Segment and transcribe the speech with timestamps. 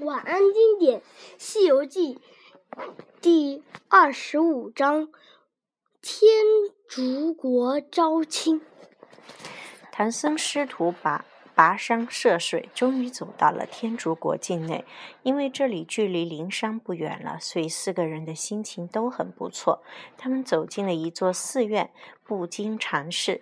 [0.00, 1.00] 晚安经典
[1.38, 2.16] 《西游记》
[3.22, 5.08] 第二十五章：
[6.02, 6.44] 天
[6.86, 8.60] 竺国招亲。
[9.90, 11.24] 唐僧师徒把
[11.56, 14.84] 跋山涉水，终于走到了天竺国境内。
[15.22, 19.82] 因为这里距离灵山不远了，所以四个人的心情都很不错。
[20.18, 21.90] 他们走进了一座寺院——
[22.22, 23.40] 不经尝试。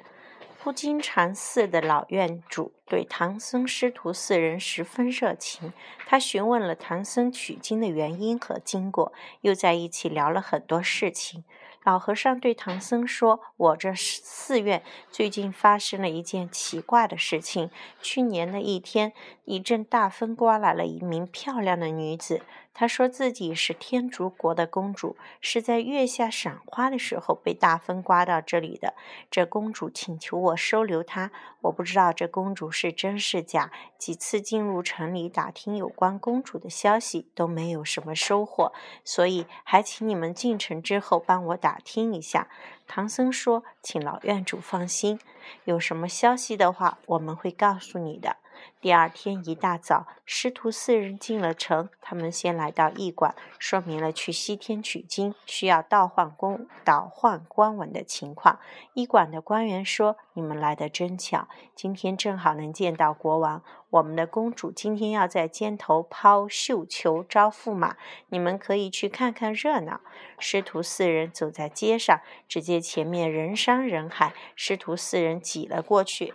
[0.65, 5.75] 不金禅寺的老院主对唐僧师徒四人十分热情，
[6.07, 9.12] 他询问了唐僧取经的原因和经过，
[9.43, 11.45] 又在一起聊了很多事情。
[11.83, 17.69] 老和尚对唐僧说：“我这寺院最近发生了一件奇怪的事情。
[18.01, 19.12] 去年的一天，
[19.45, 22.41] 一阵大风刮来了一名漂亮的女子。
[22.74, 28.95] 她说自己是天竺国的公主，是在月下赏花的时候被大风刮到这里的。
[29.30, 31.30] 这公主请求我收留她。
[31.62, 33.70] 我不知道这公主是真是假。
[33.96, 38.73] 几次进入城里打听有关公主的消息，都没有什么收获，
[39.04, 42.49] 所以还请你们进城之后帮我打。”听一下，
[42.87, 45.21] 唐僧说：“请老院主放心，
[45.65, 48.37] 有什么消息的话，我们会告诉你的。”
[48.80, 51.88] 第二天一大早，师徒四人进了城。
[52.01, 58.59] 他们先来到驿馆，说明了去西天取经需要倒换公、倒换官文的情况。
[58.93, 63.63] 驿馆的官员说：“你们来的真巧，今天正好能见到国王。
[63.88, 67.97] 我们的公主今天要在街头抛绣球招驸马，
[68.28, 70.00] 你们可以去看看热闹。”
[70.39, 76.34] 师徒四人走在街上，只见前面人山人海，师徒四人挤了过去。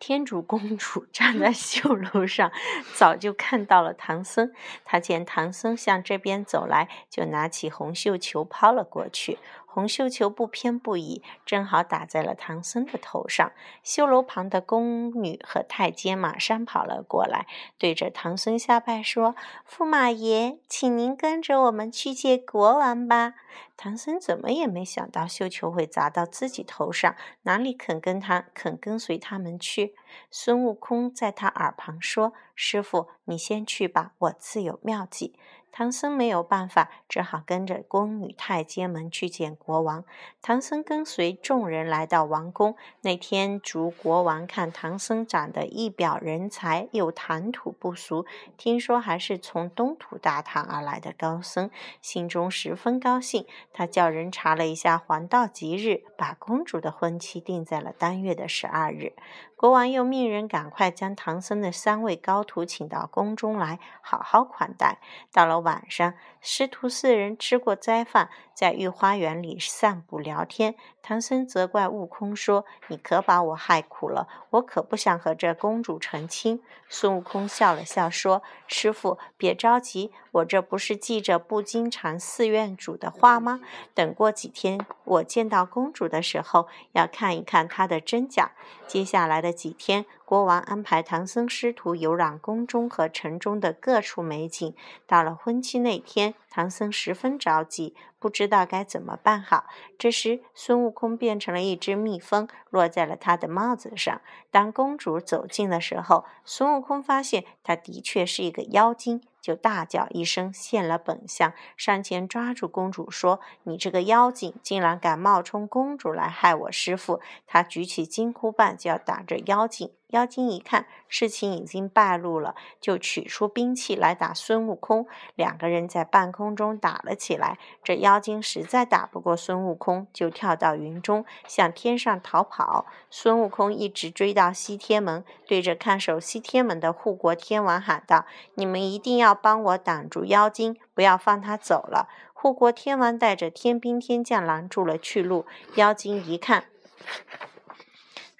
[0.00, 2.50] 天竺公主 站在绣楼上，
[2.94, 4.50] 早就看到了唐僧。
[4.84, 9.38] 她见唐僧向这边走来，就拿起红绣球抛了过去。
[9.72, 13.52] 红绣球不偏不倚，正好打在了唐僧的头上。
[13.84, 17.46] 绣楼旁的宫女和太监马上跑了过来，
[17.78, 19.36] 对着唐僧下拜说
[19.70, 23.34] ：“驸马爷，请您跟着我们去见国王吧。”
[23.76, 29.94] 唐僧怎么也没想到绣球会砸到自己头上，哪里肯跟他肯跟随他们去？
[30.30, 35.34] 孙悟空在他耳旁说：“师傅，你先去吧，我自有妙计。”
[35.72, 40.04] 唐僧没有办法，只好跟着宫女太监们去见国王。
[40.42, 42.76] 唐僧跟随众人来到王宫。
[43.02, 48.26] 那天竺国王看唐僧长得一表人才，又谈吐不俗，
[48.56, 51.70] 听说还是从东土大唐而来的高僧，
[52.00, 53.46] 心中十分高兴。
[53.72, 59.12] 他叫人查了一下黄道吉日，把公主的婚期定在了当月的十二日。
[59.56, 64.98] 国王又命人赶快将唐僧的三位高徒请到宫中来，好好款待。
[65.30, 70.74] 到了晚上，师徒四人吃过斋饭，在御花园里散步聊天。
[71.02, 83.60] 唐僧责怪悟空说：“你可把我害苦了，我可不想和这公主成亲。”孙悟空笑了笑说：“师傅，别着急，我这不是记着不经常寺院主的话吗？
[83.94, 88.52] 等过几天，我见到公主的时候，要看一看她的真假。
[88.86, 94.72] 接下来的几天。”国王安排唐僧师徒游览宫中和城中的各处美景。
[95.04, 99.64] 到了婚期那天，唐僧十分着急，不知道该怎么办好。
[99.98, 104.20] 这时，孙悟空变成了一只蜜蜂，落在了他的帽子上。
[104.52, 109.20] 当公主走近的时候，孙悟空发现她的确是一个妖精。
[109.40, 119.92] 就大叫一声，现了本相，上前抓住公主说：“你这个妖精，竟然敢冒充公主来害我师父！”他举起金箍棒就要打这妖精。
[120.10, 125.08] 妖精一看事情已经败露了，就取出兵器来打孙悟空。
[125.34, 127.58] 两个人在半空中打了起来。
[127.82, 132.86] 这妖精实在打不过孙悟空，就跳到云中向天上逃跑。
[133.10, 142.10] 孙悟空一直追到西天门，对着看守西天门的护国天王喊道：“你们一定要！”帮我挡住妖精，不要放他走了。
[142.34, 145.46] 护国天王带着天兵天将拦住了去路。
[145.76, 146.64] 妖精一看，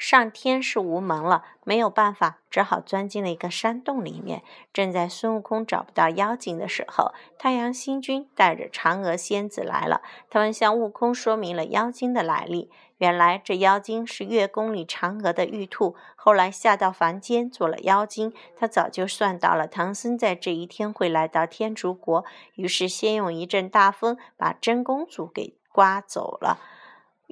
[0.00, 4.42] 上天是无门了，没有办法，只好钻进了一个山洞里面。
[4.72, 10.00] 正在孙悟空找不到妖精的时候，太阳星君带着嫦娥仙子来了。
[10.30, 12.70] 他们向悟空说明了妖精的来历。
[12.96, 18.32] 原来这妖精是月宫里嫦娥的玉兔，后来下到凡间做了妖精。
[18.56, 26.58] 他早就算到了唐僧在这一天会来到天竺国，于是先用一阵大风把真公主给刮走了。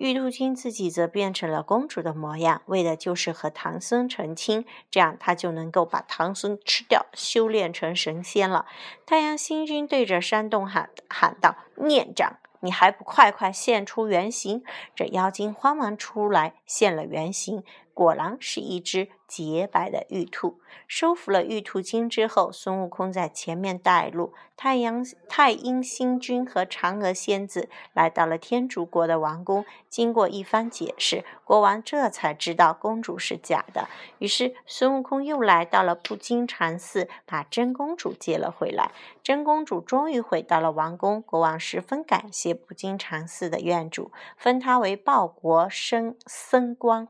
[0.01, 8.67] 玉兔精自己则变成了公主的模样，为的就是和唐僧成亲，这样她就能够把唐僧吃掉，修炼成神仙了。
[9.05, 14.65] 太阳星君对着山洞喊喊道：“念长。”你还不快快现出原形！
[14.97, 17.63] 这妖精慌忙出来，现了原形，
[17.99, 20.61] 果然是一只洁白的玉兔。
[20.87, 29.65] 收服了玉兔精之后，孙悟空在前面带路，太阳太阴星君和嫦娥仙子来到了天竺国的王宫。
[29.89, 33.89] 经过一番解释，国王这才知道公主是假的。
[34.21, 38.93] 于是孙悟空又来到了不金禅寺，把真公主接了回来。
[39.25, 47.09] 真公主终于回到了王宫，国王十分感谢不金禅寺的院主，封她为报国生僧官。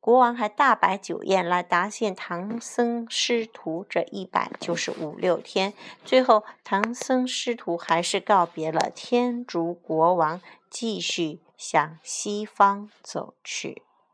[0.00, 5.74] 国王还大摆酒宴来答谢唐僧师徒，这一摆就是五六天。
[6.06, 13.82] 最后，唐僧师徒还是告别了天竺国王，继续向西方走去。